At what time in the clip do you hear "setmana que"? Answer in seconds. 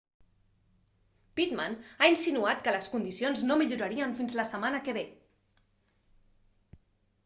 4.57-5.01